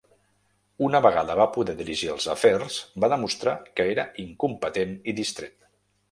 [0.85, 5.55] Una vegada va poder dirigir els afers va demostrar que era incompetent i distret.